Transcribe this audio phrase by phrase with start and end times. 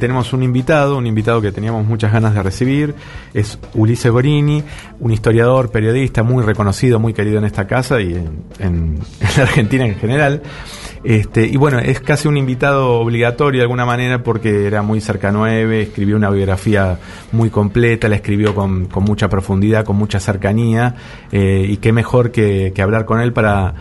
[0.00, 2.94] Tenemos un invitado, un invitado que teníamos muchas ganas de recibir,
[3.34, 4.62] es Ulises Gorini,
[5.00, 8.14] un historiador, periodista muy reconocido, muy querido en esta casa y
[8.60, 9.00] en,
[9.36, 10.42] la Argentina en general.
[11.02, 15.42] Este, y bueno, es casi un invitado obligatorio de alguna manera porque era muy cercano
[15.42, 16.96] a Eve, escribió una biografía
[17.32, 20.94] muy completa, la escribió con, mucha profundidad, con mucha cercanía,
[21.32, 23.74] eh, y qué mejor que hablar con él para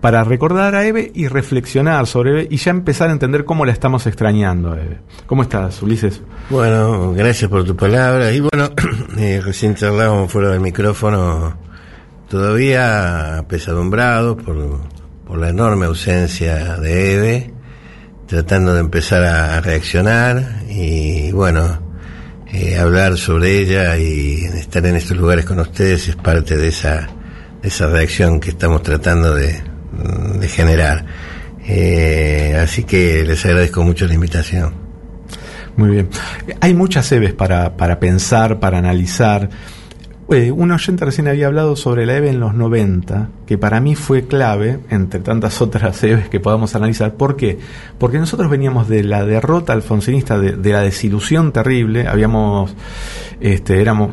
[0.00, 3.72] para recordar a Eve y reflexionar sobre Eve y ya empezar a entender cómo la
[3.72, 4.98] estamos extrañando, Eve.
[5.26, 6.22] ¿Cómo estás, Ulises?
[6.48, 8.32] Bueno, gracias por tu palabra.
[8.32, 8.70] Y bueno,
[9.18, 11.56] eh, recién charlábamos fuera del micrófono,
[12.28, 14.80] todavía apesadumbrados por,
[15.26, 17.54] por la enorme ausencia de Eve,
[18.26, 21.90] tratando de empezar a reaccionar y bueno,
[22.52, 27.08] eh, hablar sobre ella y estar en estos lugares con ustedes es parte de esa,
[27.60, 31.04] de esa reacción que estamos tratando de, de generar.
[31.66, 34.74] Eh, así que les agradezco mucho la invitación.
[35.76, 36.08] Muy bien.
[36.60, 39.48] Hay muchas EVEs para, para pensar, para analizar.
[40.32, 43.96] Eh, un oyente recién había hablado sobre la EVE en los 90, que para mí
[43.96, 47.14] fue clave, entre tantas otras EVEs que podamos analizar.
[47.14, 47.58] ¿Por qué?
[47.98, 52.76] Porque nosotros veníamos de la derrota alfonsinista, de, de la desilusión terrible, habíamos,
[53.40, 54.12] este, éramos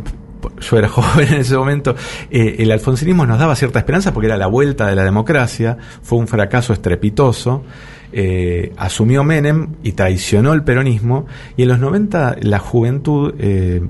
[0.59, 1.95] yo era joven en ese momento,
[2.30, 6.17] eh, el alfonsinismo nos daba cierta esperanza porque era la vuelta de la democracia, fue
[6.19, 7.63] un fracaso estrepitoso.
[8.13, 11.25] Eh, asumió Menem y traicionó el peronismo
[11.57, 13.81] y en los 90 la juventud eh,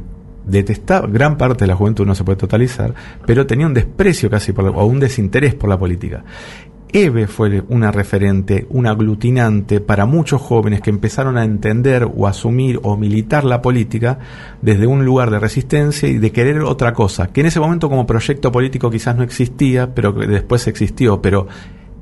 [0.44, 2.96] detestaba, gran parte de la juventud no se puede totalizar,
[3.26, 6.24] pero tenía un desprecio casi por o un desinterés por la política.
[6.94, 12.80] Eve fue una referente, un aglutinante para muchos jóvenes que empezaron a entender o asumir
[12.84, 14.20] o militar la política
[14.62, 18.08] desde un lugar de resistencia y de querer otra cosa, que en ese momento como
[18.08, 21.48] proyecto político quizás no existía, pero que después existió, pero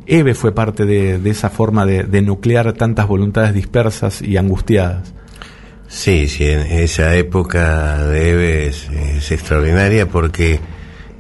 [0.06, 5.14] Eve fue parte de, esa forma de, nuclear tantas voluntades dispersas y angustiadas.
[5.88, 10.60] Sí, sí, esa época de Eve es, extraordinaria porque,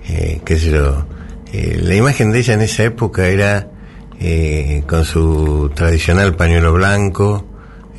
[0.08, 1.06] eh, qué sé yo,
[1.58, 3.70] eh, la imagen de ella en esa época era
[4.20, 7.46] eh, con su tradicional pañuelo blanco,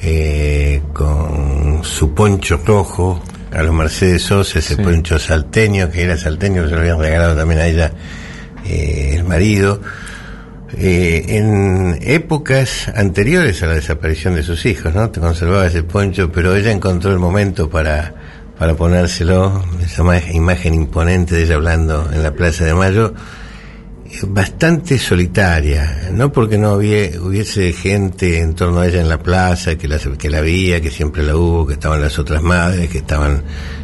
[0.03, 6.65] eh, con su poncho rojo, a los Mercedes Sosa, ese poncho salteño, que era salteño,
[6.65, 7.93] que se lo habían regalado también a ella
[8.69, 9.81] el marido.
[10.77, 15.09] en épocas anteriores a la desaparición de sus hijos, ¿no?
[15.09, 18.13] Te conservaba ese poncho, pero ella encontró el momento para,
[18.59, 20.03] para ponérselo, esa
[20.33, 23.15] imagen imponente de ella hablando en la Plaza de Mayo,
[24.29, 29.89] bastante solitaria, no porque no hubiese gente en torno a ella en la plaza, que
[29.89, 33.43] la, que la había, que siempre la hubo, que estaban las otras madres, que estaban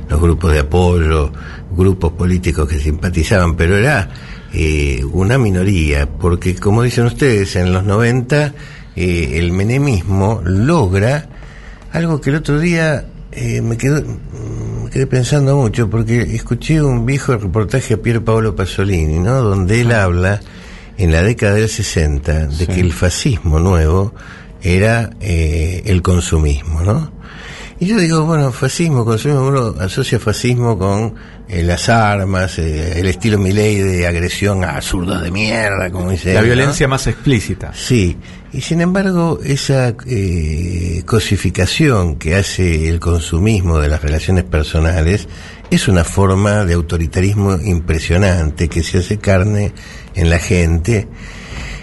[0.08, 1.32] los grupos de apoyo,
[1.76, 4.08] grupos políticos que simpatizaban, pero era
[4.52, 8.54] eh, una minoría, porque como dicen ustedes, en los 90
[8.94, 11.28] eh, el menemismo logra
[11.92, 14.02] algo que el otro día eh, me quedó
[14.92, 19.40] quedé pensando mucho porque escuché un viejo reportaje a Pier Paolo Pasolini, ¿no?
[19.40, 20.40] Donde él habla
[20.98, 24.12] en la década del 60 de que el fascismo nuevo
[24.62, 27.10] era eh, el consumismo, ¿no?
[27.82, 31.16] Y yo digo, bueno, fascismo, consumismo, uno asocia fascismo con
[31.48, 36.32] eh, las armas, eh, el estilo Milei de agresión a zurdos de mierda, como dice.
[36.32, 37.72] La violencia más explícita.
[37.74, 38.16] Sí,
[38.52, 45.26] y sin embargo, esa eh, cosificación que hace el consumismo de las relaciones personales
[45.68, 49.72] es una forma de autoritarismo impresionante que se hace carne
[50.14, 51.08] en la gente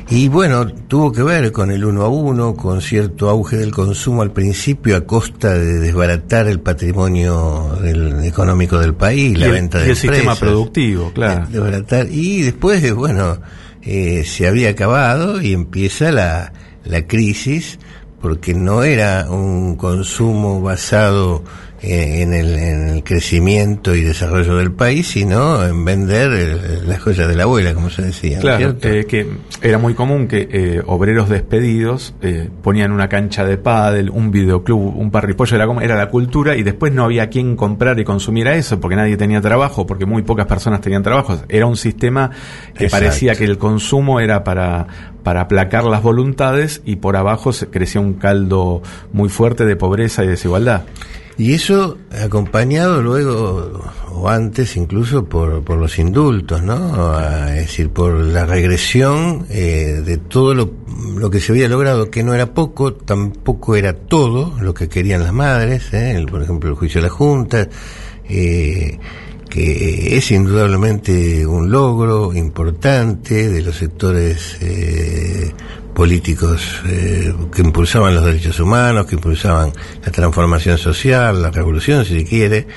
[0.10, 4.24] y bueno, tuvo que ver con el uno a uno, con cierto auge del consumo
[4.24, 7.78] al principio a costa de desbaratar el patrimonio
[8.24, 11.46] económico del país, la venta de y el sistema productivo, claro.
[11.50, 13.40] Desbaratar, y después, bueno,
[13.84, 16.54] eh, se había acabado y empieza la,
[16.86, 17.78] la crisis
[18.20, 24.72] porque no era un consumo basado eh, en el, en el, crecimiento y desarrollo del
[24.72, 28.40] país, sino en vender las joyas de la abuela, como se decía.
[28.40, 29.28] Claro, eh, que
[29.62, 32.14] era muy común que eh, obreros despedidos
[32.62, 36.64] ponían una cancha de pádel, un videoclub, un parripollo, era, como, era la cultura y
[36.64, 40.46] después no había quien comprar y consumiera eso porque nadie tenía trabajo, porque muy pocas
[40.46, 41.40] personas tenían trabajo.
[41.48, 42.32] Era un sistema
[42.76, 44.88] que parecía que el consumo era para,
[45.24, 48.82] para aplacar las voluntades y por abajo se crecía un caldo
[49.12, 50.84] muy fuerte de pobreza y desigualdad.
[51.40, 53.82] Y eso acompañado luego,
[54.12, 57.18] o antes incluso, por, por los indultos, ¿no?
[57.48, 60.74] Es decir, por la regresión eh, de todo lo,
[61.16, 65.24] lo, que se había logrado, que no era poco, tampoco era todo lo que querían
[65.24, 66.22] las madres, ¿eh?
[66.30, 67.70] por ejemplo, el juicio de la Junta,
[68.28, 69.00] eh,
[69.50, 74.58] que es indudablemente un logro importante de los sectores
[76.00, 82.20] políticos eh, que impulsaban los derechos humanos, que impulsaban la transformación social, la revolución, si
[82.20, 82.68] se quiere,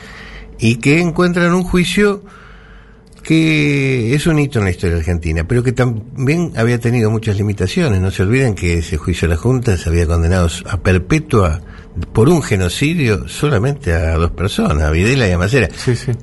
[0.59, 2.25] y que encuentran un juicio
[3.23, 8.01] que es un hito en la historia argentina, pero que también había tenido muchas limitaciones.
[8.01, 11.61] No se olviden que ese juicio de la Junta se había condenado a perpetua
[12.13, 15.69] por un genocidio solamente a dos personas, a Videla y a Macera.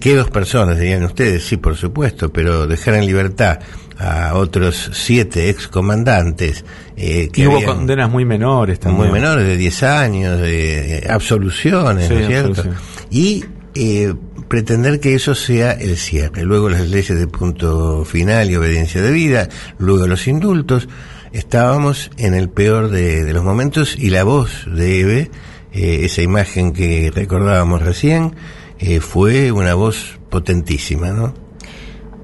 [0.01, 1.45] ¿Qué dos personas dirían ustedes?
[1.45, 3.59] Sí, por supuesto, pero dejar en libertad
[3.99, 6.63] a otros siete excomandantes.
[6.95, 9.09] Eh, que y hubo condenas muy menores también.
[9.09, 12.63] Muy menores, de 10 años, de absoluciones, ¿no es cierto?
[13.11, 13.43] Y
[13.75, 14.13] eh,
[14.47, 16.43] pretender que eso sea el cierre.
[16.43, 20.87] Luego las leyes de punto final y obediencia de vida, luego los indultos.
[21.33, 25.31] Estábamos en el peor de, los momentos y la voz de Eve,
[25.73, 28.33] eh, esa imagen que recordábamos recién,
[28.79, 31.48] eh, fue una voz potentísima, ¿no?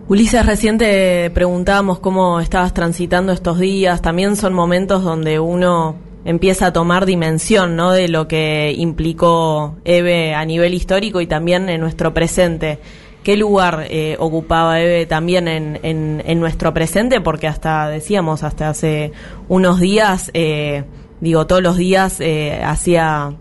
[0.07, 4.03] Ulises, recién te preguntábamos cómo estabas transitando estos días.
[4.03, 7.91] También son momentos donde uno empieza a tomar dimensión ¿no?
[7.91, 12.77] de lo que implicó EVE a nivel histórico y también en nuestro presente.
[13.23, 17.19] ¿Qué lugar eh, ocupaba EVE también en, en, nuestro presente?
[17.19, 19.11] Porque hasta, decíamos, hasta hace
[19.49, 20.83] unos días, eh,
[21.19, 23.33] digo, todos los días eh, hacía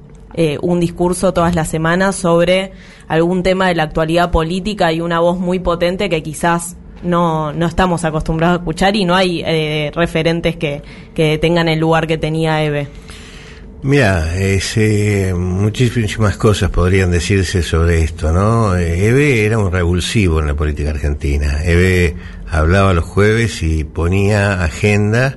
[0.62, 2.72] un discurso todas las semanas sobre
[3.08, 7.66] algún tema de la actualidad política y una voz muy potente que quizás no, no
[7.66, 10.82] estamos acostumbrados a escuchar y no hay eh, referentes que,
[11.14, 12.88] que tengan el lugar que tenía Eve.
[13.82, 18.74] Mira, eh, muchísimas cosas podrían decirse sobre esto, ¿no?
[18.76, 21.62] Eh, Eve era un revulsivo en la política argentina.
[21.62, 22.16] Eve
[22.48, 25.36] hablaba los jueves y ponía agenda.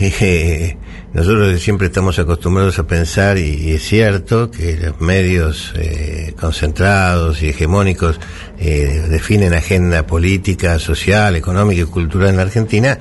[0.00, 0.76] Eh,
[1.12, 7.48] nosotros siempre estamos acostumbrados a pensar, y, es cierto, que los medios eh, concentrados y
[7.48, 8.20] hegemónicos
[8.58, 12.98] eh, definen agenda política, social, económica y cultural en la Argentina.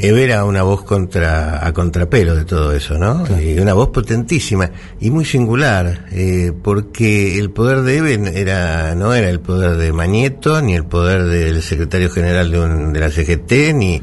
[0.00, 3.26] Eve era una voz contra, a contrapelo de todo eso, ¿no?
[3.40, 9.12] Y una voz potentísima y muy singular, eh, porque el poder de Eve era, no
[9.12, 13.74] era el poder de Mañeto, ni el poder del secretario general de, de la CGT,
[13.74, 14.00] ni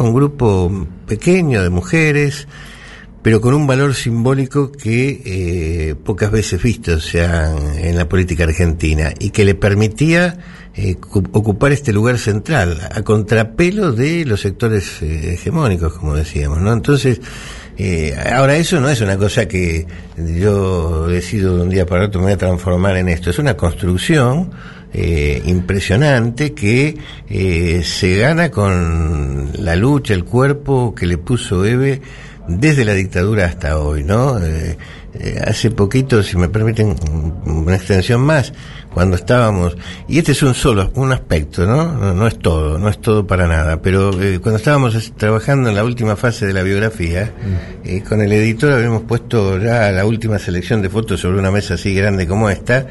[0.00, 2.46] un grupo pequeño de mujeres,
[3.22, 9.12] pero con un valor simbólico que eh, pocas veces visto sea, en la política argentina
[9.18, 10.38] y que le permitía
[10.74, 16.72] eh, ocupar este lugar central a contrapelo de los sectores eh, hegemónicos, como decíamos, ¿no?
[16.72, 17.20] Entonces,
[18.32, 19.86] ahora eso no es una cosa que
[20.16, 23.56] yo decido de un día para otro me voy a transformar en esto, es una
[23.56, 24.50] construcción
[24.94, 26.98] eh, impresionante que
[27.30, 32.02] eh, se gana con la lucha, el cuerpo que le puso Eve
[32.46, 34.38] desde la dictadura hasta hoy, ¿no?
[34.38, 34.76] Eh,
[35.46, 36.96] hace poquito, si me permiten
[37.46, 38.52] una extensión más,
[38.92, 39.76] cuando estábamos,
[40.08, 42.12] y este es un solo, un aspecto, ¿no?
[42.12, 44.10] No, es todo, no es todo para nada, pero
[44.42, 47.32] cuando estábamos trabajando en la última fase de la biografía,
[47.84, 47.98] mm.
[48.08, 51.94] con el editor habíamos puesto ya la última selección de fotos sobre una mesa así
[51.94, 52.86] grande como esta,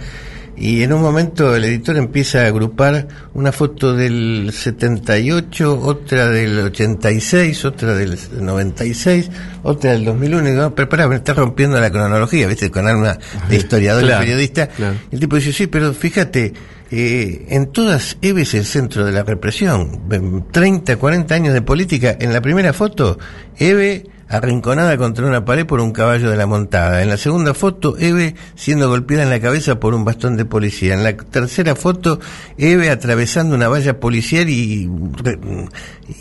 [0.61, 6.59] y en un momento el editor empieza a agrupar una foto del 78, otra del
[6.59, 9.31] 86, otra del 96,
[9.63, 12.69] otra del 2001, y digo, pero pará, me está rompiendo la cronología, ¿viste?
[12.69, 13.17] Con alma
[13.49, 14.69] de historiador y periodista.
[15.11, 16.53] El tipo dice, sí, pero fíjate,
[16.91, 20.03] eh, en todas Eve es el centro de la represión.
[20.51, 23.17] 30, 40 años de política, en la primera foto,
[23.57, 27.01] Eve arrinconada contra una pared por un caballo de la montada.
[27.01, 30.93] En la segunda foto, Eve siendo golpeada en la cabeza por un bastón de policía.
[30.93, 32.19] En la tercera foto,
[32.57, 34.89] Eve atravesando una valla policial y,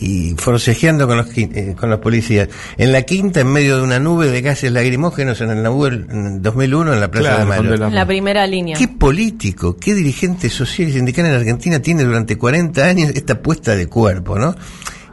[0.01, 2.49] y forcejeando con los, eh, con los policías.
[2.77, 6.43] En la quinta, en medio de una nube de gases lagrimógenos en el Nahuel en
[6.43, 7.77] 2001 en la Plaza de Mayo.
[7.77, 8.77] La, primera línea.
[8.77, 13.77] ¿Qué político, qué dirigente social y sindical en Argentina tiene durante 40 años esta puesta
[13.77, 14.57] de cuerpo, no?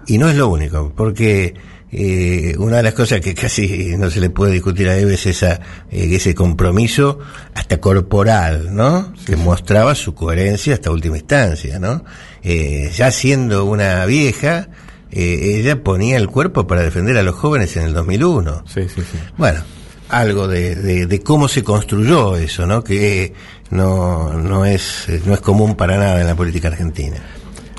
[0.08, 1.54] Y no es lo único, porque
[1.92, 5.26] eh, una de las cosas que casi no se le puede discutir a Eve es
[5.26, 5.54] esa,
[5.90, 7.20] eh, ese compromiso
[7.54, 9.14] hasta corporal, ¿no?
[9.26, 12.04] que mostraba su coherencia hasta última instancia, ¿no?
[12.44, 14.68] Eh, ya siendo una vieja,
[15.12, 18.64] eh, ella ponía el cuerpo para defender a los jóvenes en el 2001.
[18.68, 19.18] Sí, sí, sí.
[19.38, 19.62] Bueno,
[20.10, 22.84] algo de, de, de, cómo se construyó eso, ¿no?
[22.84, 23.34] Que
[23.70, 27.18] no, no es, no es común para nada en la política argentina.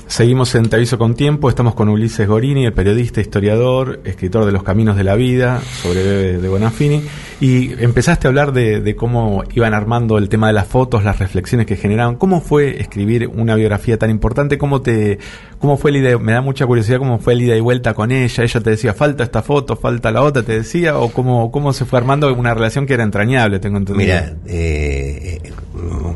[0.09, 4.51] Seguimos en Te Aviso con Tiempo, estamos con Ulises Gorini, el periodista, historiador, escritor de
[4.51, 7.03] Los Caminos de la Vida, sobre de, de Bonafini,
[7.39, 11.67] y empezaste a hablar de, cómo iban armando el tema de las fotos, las reflexiones
[11.67, 12.15] que generaban.
[12.15, 14.57] ¿Cómo fue escribir una biografía tan importante?
[14.57, 15.19] ¿Cómo te,
[15.59, 16.17] cómo fue el idea?
[16.17, 18.43] Me da mucha curiosidad cómo fue el ida y vuelta con ella.
[18.43, 21.85] Ella te decía, falta esta foto, falta la otra, te decía, o cómo, cómo se
[21.85, 24.07] fue armando una relación que era entrañable, tengo entendido.
[24.07, 25.39] Mira, eh,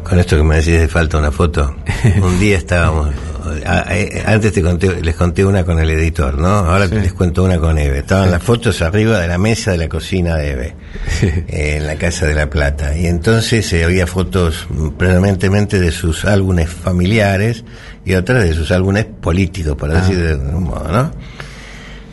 [0.04, 1.76] con esto que me decís de falta una foto,
[2.24, 3.12] un día estábamos
[4.26, 6.48] antes te conté, les conté una con el editor, ¿no?
[6.48, 8.00] Ahora les cuento una con Eve.
[8.00, 10.76] Estaban las fotos arriba de la mesa de la cocina de Eve,
[11.48, 12.98] en la Casa de la Plata.
[12.98, 17.64] Y entonces eh, había fotos predominantemente de sus álbumes familiares
[18.06, 20.02] y otras de sus álbumes políticos, por ah.
[20.02, 21.12] decir de un modo, ¿no?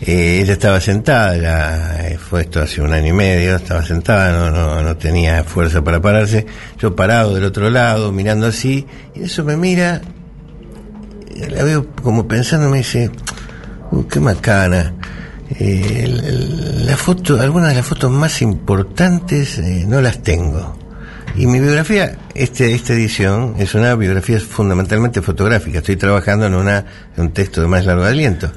[0.02, 4.32] Eh, ella estaba sentada, ya eh, fue esto hace un año y medio, estaba sentada,
[4.32, 6.46] no, no, no tenía fuerza para pararse.
[6.78, 10.00] Yo parado del otro lado, mirando así, y eso me mira,
[11.48, 13.10] la veo como pensando, me dice,
[13.90, 14.92] uh, qué macana.
[15.58, 16.06] Eh,
[16.86, 20.78] la foto, algunas de las fotos más importantes no las tengo.
[21.36, 25.78] Y mi biografía, este, esta edición, es una biografía fundamentalmente fotográfica.
[25.78, 26.84] Estoy trabajando en, una,
[27.16, 28.50] en un texto de más largo aliento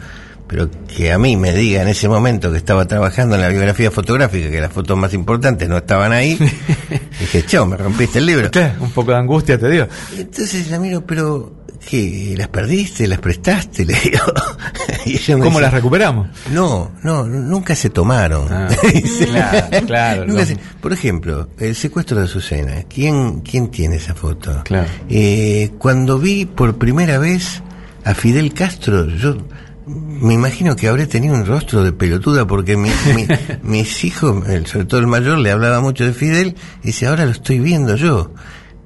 [0.54, 3.90] pero que a mí me diga en ese momento que estaba trabajando en la biografía
[3.90, 6.38] fotográfica, que las fotos más importantes no estaban ahí,
[7.20, 8.52] dije, chao, me rompiste el libro.
[8.80, 9.88] Un poco de angustia te dio.
[10.16, 12.36] entonces la miro, pero, ¿qué?
[12.38, 13.08] ¿Las perdiste?
[13.08, 13.84] ¿Las prestaste?
[13.84, 15.40] Le digo.
[15.42, 16.28] ¿Cómo las recuperamos?
[16.52, 18.48] No, no, nunca se tomaron.
[18.54, 18.68] Ah,
[19.88, 20.46] claro, claro.
[20.80, 22.84] por ejemplo, el secuestro de Azucena.
[22.84, 24.62] ¿Quién, quién tiene esa foto?
[24.66, 24.88] Claro.
[25.10, 27.64] Eh, cuando vi por primera vez
[28.06, 29.38] a Fidel Castro, yo
[29.86, 32.90] me imagino que habré tenido un rostro de pelotuda porque mi,
[33.64, 37.32] mis hijos, sobre todo el mayor, le hablaba mucho de Fidel y dice, ahora lo
[37.32, 38.34] estoy viendo yo.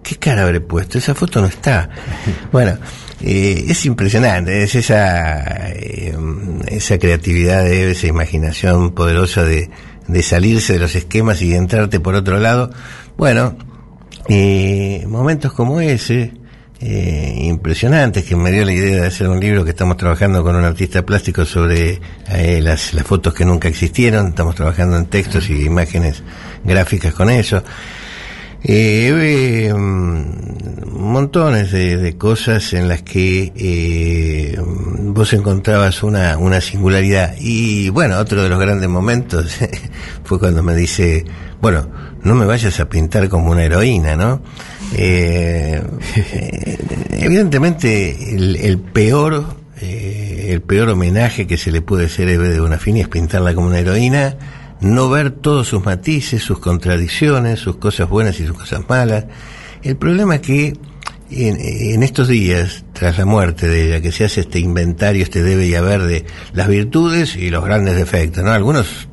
[0.03, 0.97] ¿Qué cara habré puesto?
[0.97, 1.89] Esa foto no está.
[2.51, 2.77] Bueno,
[3.21, 6.15] eh, es impresionante, es esa, eh,
[6.67, 9.69] esa creatividad, de, esa imaginación poderosa de,
[10.07, 12.71] de salirse de los esquemas y de entrarte por otro lado.
[13.17, 13.57] Bueno,
[14.29, 16.33] eh, momentos como ese,
[16.79, 20.55] eh, impresionantes que me dio la idea de hacer un libro que estamos trabajando con
[20.55, 25.49] un artista plástico sobre eh, las, las, fotos que nunca existieron, estamos trabajando en textos
[25.49, 26.23] y imágenes
[26.63, 27.63] gráficas con eso.
[28.63, 37.35] Eh, mm, montones de, cosas en las que eh, vos encontrabas una, una singularidad.
[37.39, 39.57] Y bueno, otro de los grandes momentos
[40.23, 41.25] fue cuando me dice,
[41.61, 41.89] bueno,
[42.23, 44.41] no me vayas a pintar como una heroína, ¿no?
[44.95, 45.81] Eh,
[47.11, 49.45] evidentemente, el, peor,
[49.81, 53.53] eh, el peor homenaje que se le puede hacer a Eve de Bonafini es pintarla
[53.53, 54.37] como una heroína,
[54.81, 59.25] no ver todos sus matices, sus contradicciones, sus cosas buenas y sus cosas malas.
[59.83, 60.73] El problema es que
[61.29, 65.67] en, estos días, tras la muerte de ella, que se hace este inventario, este debe
[65.67, 68.51] y haber de las virtudes y los grandes defectos, ¿no?
[68.51, 69.06] Algunos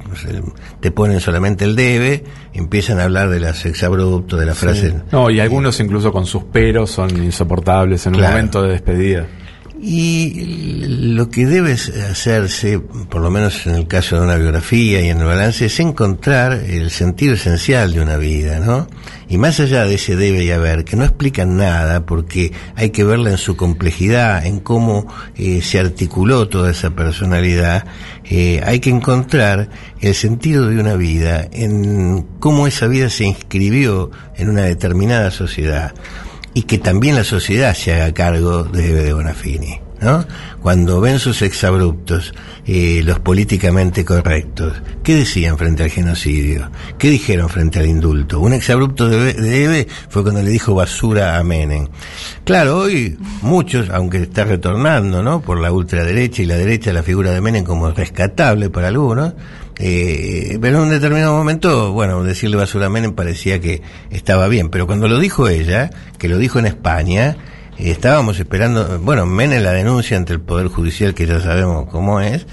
[0.81, 4.95] te ponen solamente el debe, empiezan a hablar de las exabruptos, de la frase.
[5.13, 9.27] No, y algunos incluso con sus peros son insoportables en un momento de despedida.
[9.81, 15.09] Y lo que debe hacerse, por lo menos en el caso de una biografía y
[15.09, 18.87] en el balance, es encontrar el sentido esencial de una vida, ¿no?
[19.29, 23.03] Y más allá de ese debe y haber, que no explican nada, porque hay que
[23.03, 27.85] verla en su complejidad, en cómo eh, se articuló toda esa personalidad,
[28.25, 34.11] eh, hay que encontrar el sentido de una vida, en cómo esa vida se inscribió
[34.37, 35.95] en una determinada sociedad
[36.55, 39.81] y que también la sociedad se haga cargo de, de Bonafini.
[40.01, 40.25] ¿no?
[40.61, 42.35] Cuando ven sus exabruptos,
[42.67, 46.71] eh, los políticamente correctos, ¿qué decían frente al genocidio?
[46.99, 48.41] ¿Qué dijeron frente al indulto?
[48.41, 51.89] Un exabrupto de, de fue cuando le dijo basura a Menem.
[52.45, 55.41] Claro, hoy muchos, aunque está retornando, ¿no?
[55.41, 59.35] Por la ultraderecha y la derecha, la figura de Menem como rescatable para algunos,
[59.79, 64.87] eh, pero en un determinado momento, bueno, decirle basura Menem parecía que estaba bien, pero
[64.87, 67.37] cuando lo dijo ella, que lo dijo en España,
[67.79, 72.21] eh, estábamos esperando, bueno, Menem la denuncia ante el Poder Judicial, que ya sabemos cómo
[72.21, 72.47] es,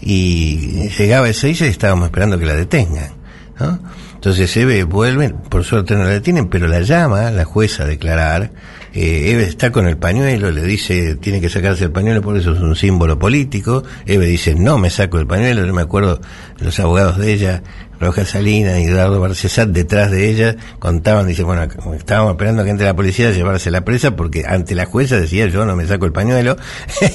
[0.00, 3.12] y llegaba ese y estábamos esperando que la detengan,
[3.58, 3.78] ¿no?
[4.14, 8.50] Entonces Eve vuelve, por suerte no la detienen, pero la llama la jueza a declarar,
[8.96, 12.54] eh, Eve está con el pañuelo, le dice, tiene que sacarse el pañuelo porque eso
[12.54, 13.84] es un símbolo político.
[14.06, 15.66] Eve dice, no me saco el pañuelo.
[15.66, 16.18] Yo me acuerdo,
[16.60, 17.62] los abogados de ella,
[18.00, 22.86] Roja Salina y Eduardo Barcesat, detrás de ella, contaban, dice, bueno, estábamos esperando que entre
[22.86, 26.06] la policía a llevarse la presa porque ante la jueza decía, yo no me saco
[26.06, 26.56] el pañuelo.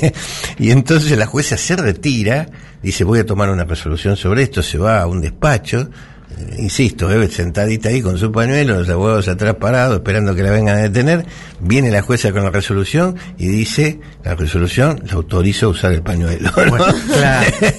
[0.59, 2.47] y entonces la jueza se retira,
[2.83, 5.89] dice, voy a tomar una resolución sobre esto, se va a un despacho,
[6.57, 10.77] insisto, Eve sentadita ahí con su pañuelo, los abogados atrás parados, esperando que la vengan
[10.77, 11.25] a detener,
[11.59, 16.01] viene la jueza con la resolución y dice, la resolución la autoriza a usar el
[16.01, 16.51] pañuelo.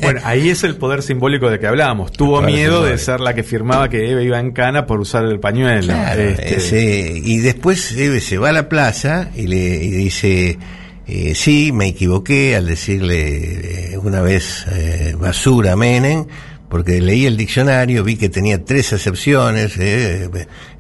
[0.03, 2.13] Bueno, ahí es el poder simbólico de que hablábamos.
[2.13, 5.39] Tuvo miedo de ser la que firmaba que Eve iba en cana por usar el
[5.41, 5.93] pañuelo.
[5.93, 7.21] Este.
[7.25, 10.59] y después Eve se va a la plaza y le dice,
[11.07, 16.27] eh, sí, me equivoqué al decirle eh, una vez eh, basura a Menem,
[16.73, 20.31] porque leí el diccionario, vi que tenía tres acepciones, eh,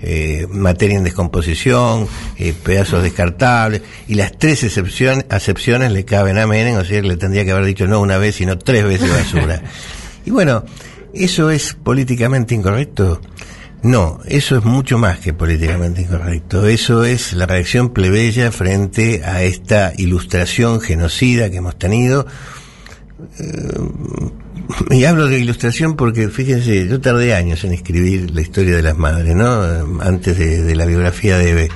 [0.00, 2.08] eh, materia en descomposición,
[2.38, 7.06] eh, pedazos descartables, y las tres excepciones, acepciones le caben a Menem, o sea que
[7.06, 9.64] le tendría que haber dicho no una vez, sino tres veces basura.
[10.24, 10.64] y bueno,
[11.12, 13.20] ¿eso es políticamente incorrecto?
[13.82, 16.66] No, eso es mucho más que políticamente incorrecto.
[16.68, 22.26] Eso es la reacción plebeya frente a esta ilustración genocida que hemos tenido.
[23.38, 24.41] Eh,
[24.90, 28.96] y hablo de ilustración porque, fíjense, yo tardé años en escribir la historia de las
[28.96, 30.00] madres, ¿no?
[30.00, 31.68] Antes de, la biografía de Eve.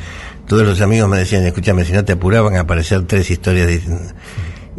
[0.46, 4.14] Todos los amigos me decían, escúchame, si no te apuraban a aparecer tres historias distintas.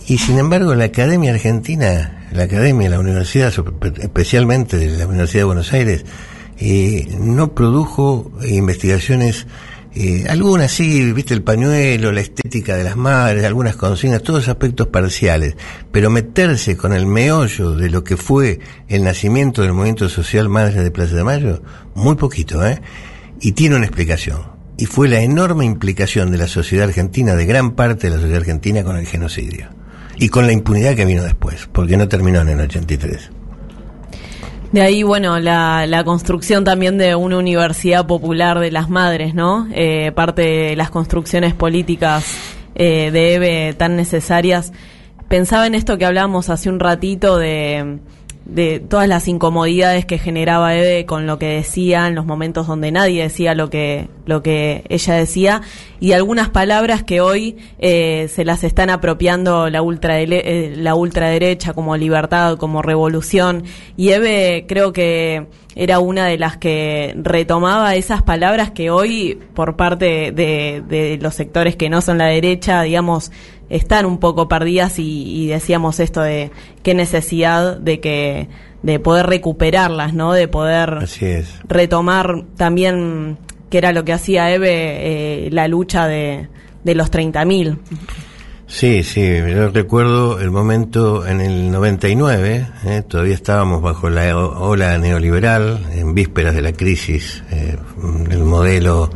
[0.08, 3.54] Y sin embargo, la Academia Argentina, la Academia, la Universidad,
[4.00, 6.06] especialmente de la Universidad de Buenos Aires,
[6.60, 9.46] eh, no produjo investigaciones,
[10.00, 14.86] eh, algunas sí, viste el pañuelo, la estética de las madres, algunas consignas, todos aspectos
[14.90, 15.56] parciales,
[15.92, 20.84] pero meterse con el meollo de lo que fue el nacimiento del movimiento social Madres
[20.84, 21.64] de Plaza de Mayo,
[21.96, 22.80] muy poquito, ¿eh?
[23.42, 24.44] Y tiene una explicación.
[24.78, 28.42] Y fue la enorme implicación de la sociedad argentina, de gran parte de la sociedad
[28.42, 29.70] argentina, con el genocidio.
[30.18, 33.32] Y con la impunidad que vino después, porque no terminó en el 83.
[34.72, 39.68] De ahí, bueno, la, la, construcción también de una universidad popular de las madres, ¿no?
[39.72, 42.38] Eh, parte de las construcciones políticas
[42.76, 44.74] eh, de EVE tan necesarias.
[45.30, 48.00] Pensaba en esto que hablábamos hace un ratito de
[48.48, 52.92] de todas las incomodidades que generaba Eve con lo que decía en los momentos donde
[52.92, 55.62] nadie decía lo que lo que ella decía
[56.00, 61.74] y algunas palabras que hoy eh, se las están apropiando la ultra eh, la ultraderecha
[61.74, 63.64] como libertad como revolución
[63.96, 69.76] y Eve creo que era una de las que retomaba esas palabras que hoy por
[69.76, 73.32] parte de, de los sectores que no son la derecha digamos
[73.70, 76.52] están un poco perdidas y, decíamos esto de
[76.84, 78.48] qué necesidad de que
[78.84, 80.34] de poder recuperarlas, ¿no?
[80.34, 81.00] De poder
[81.68, 83.38] retomar también
[83.70, 86.48] que era lo que hacía Eve eh, la lucha de,
[86.84, 87.78] de los 30.000.
[88.68, 94.98] Sí, sí, yo recuerdo el momento en el 99, eh, todavía estábamos bajo la ola
[94.98, 97.78] neoliberal, en vísperas de la crisis, eh,
[98.30, 99.10] el modelo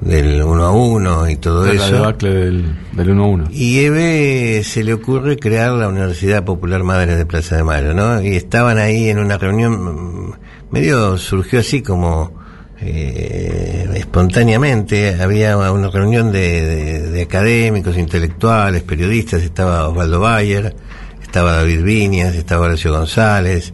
[0.00, 1.90] del uno a uno y todo eso.
[1.90, 3.44] La debacle del, del uno a uno.
[3.50, 8.22] Y Eve se le ocurre crear la Universidad Popular Madres de Plaza de Mayo, ¿no?
[8.22, 10.36] Y estaban ahí en una reunión,
[10.70, 12.41] medio surgió así como
[12.82, 20.74] eh, espontáneamente, había una reunión de, de, académicos, intelectuales, periodistas, estaba Osvaldo Bayer,
[21.22, 23.72] estaba David Viñas, estaba Horacio González,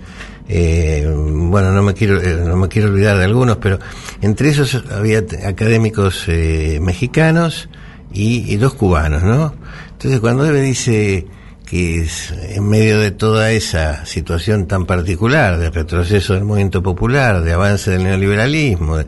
[0.50, 3.78] eh, bueno, no me quiero eh, no me quiero olvidar de algunos, pero
[4.22, 7.68] entre esos había académicos eh, mexicanos
[8.10, 9.54] y, dos cubanos, ¿no?
[9.92, 11.26] Entonces cuando él dice
[11.68, 17.42] que es, en medio de toda esa situación tan particular de retroceso del movimiento popular,
[17.42, 18.98] de avance del neoliberalismo,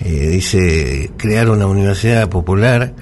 [0.00, 2.92] dice crear una universidad popular,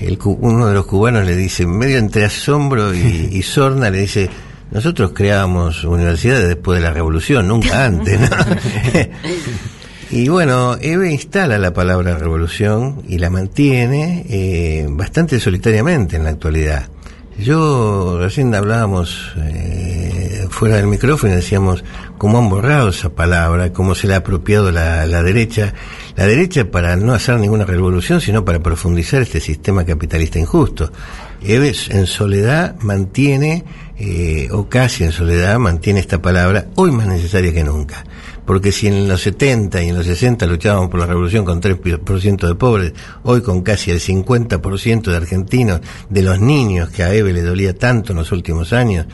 [0.00, 2.98] el, uno de los cubanos le dice, medio entre asombro y,
[3.32, 4.30] y sorna, le dice,
[4.70, 8.36] nosotros creábamos universidades después de la revolución, nunca antes, ¿no?
[10.10, 16.30] y bueno, Eve instala la palabra revolución y la mantiene eh, bastante solitariamente en la
[16.30, 16.88] actualidad.
[17.38, 21.84] Yo recién hablábamos eh, fuera del micrófono y decíamos
[22.18, 25.72] cómo han borrado esa palabra, cómo se le ha apropiado la, la, derecha.
[26.16, 30.92] La derecha para no hacer ninguna revolución, sino para profundizar este sistema capitalista injusto.
[31.42, 33.64] Eves en soledad mantiene,
[33.98, 38.04] eh, o casi en soledad, mantiene esta palabra hoy más necesaria que nunca.
[38.50, 42.48] Porque si en los 70 y en los 60 luchábamos por la revolución con 3%
[42.48, 47.32] de pobres, hoy con casi el 50% de argentinos, de los niños que a Eve
[47.32, 49.06] le dolía tanto en los últimos años,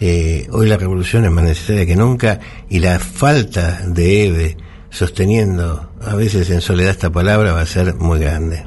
[0.00, 4.56] eh, hoy la revolución es más necesaria que nunca y la falta de Eve
[4.90, 8.66] sosteniendo a veces en soledad esta palabra va a ser muy grande.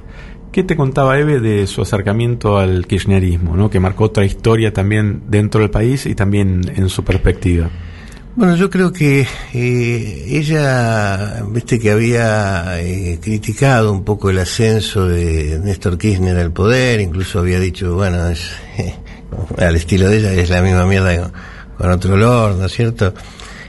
[0.52, 3.70] ¿Qué te contaba Eve de su acercamiento al kirchnerismo, ¿no?
[3.70, 7.70] que marcó otra historia también dentro del país y también en su perspectiva?
[8.38, 15.08] Bueno, yo creo que eh, ella, viste que había eh, criticado un poco el ascenso
[15.08, 18.52] de Néstor Kirchner al poder, incluso había dicho, bueno, es,
[19.58, 21.32] al estilo de ella es la misma mierda
[21.80, 23.12] con, otro olor, ¿no es cierto?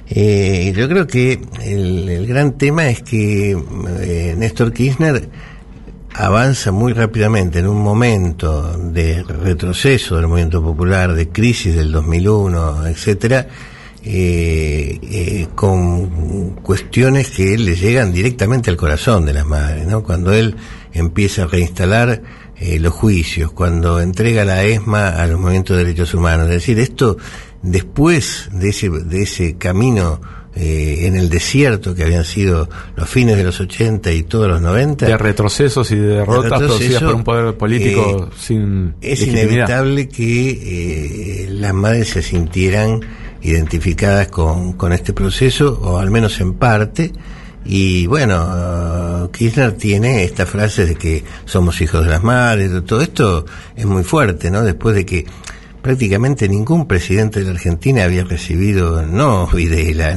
[0.07, 5.31] Eh, yo creo que el, el, gran tema es que eh, Néstor Kirchner
[6.13, 12.87] avanza muy rápidamente en un momento de retroceso del movimiento popular, de crisis del 2001,
[12.89, 13.49] etcétera,
[14.05, 20.03] eh, eh, con cuestiones que le llegan directamente al corazón de las madres, ¿no?
[20.03, 20.57] Cuando él
[20.93, 22.23] empieza a reinstalar
[22.57, 26.79] eh, los juicios, cuando entrega la ESMA a los movimientos de derechos humanos, es decir,
[26.79, 27.17] esto
[27.63, 30.21] después de ese de ese camino
[30.61, 34.61] eh, en el desierto que habían sido los fines de los 80 y todos los
[34.61, 35.07] 90.
[35.07, 38.95] De retrocesos y de derrotas producidas por un poder político eh, sin.
[39.01, 43.03] Es inevitable que eh, las madres se sintieran
[43.42, 47.12] identificadas con, con este proceso, o al menos en parte.
[47.64, 53.44] Y bueno, Kirchner tiene esta frase de que somos hijos de las madres, todo esto
[53.77, 54.62] es muy fuerte, ¿no?
[54.62, 55.27] Después de que
[55.88, 60.14] prácticamente ningún presidente de la Argentina había recibido, no Videla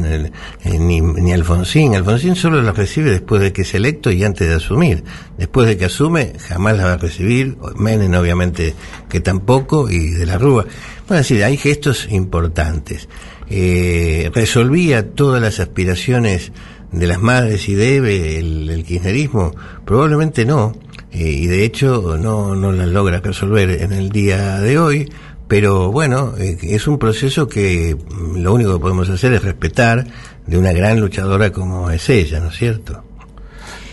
[0.66, 4.56] ni, ni, Alfonsín, Alfonsín solo la recibe después de que es electo y antes de
[4.56, 5.06] asumir.
[5.38, 8.76] Después de que asume, jamás la va a recibir, Menem obviamente
[9.08, 10.66] que tampoco, y de la Rúa.
[11.08, 13.08] Bueno, decir, hay gestos importantes.
[13.50, 16.52] Eh, resolvía todas las aspiraciones
[16.92, 19.56] de las madres y debe el, kirchnerismo,
[19.86, 20.74] probablemente no.
[21.14, 25.10] Eh, y de hecho no, no las logra resolver en el día de hoy,
[25.52, 30.08] pero bueno, eh, es un proceso que mm, lo único que podemos hacer es respetar
[30.48, 33.04] de una gran luchadora como es ella, ¿no es cierto?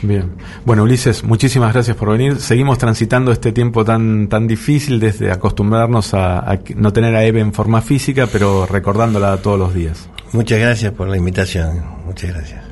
[0.02, 0.34] Bien.
[0.64, 2.36] Bueno, Ulises, muchísimas gracias por venir.
[2.36, 7.52] Seguimos transitando este tiempo tan, tan difícil desde acostumbrarnos a, no tener a Eve en
[7.52, 10.08] forma física, pero recordándola todos los días.
[10.30, 11.82] Muchas gracias por la invitación.
[12.06, 12.67] Muchas gracias.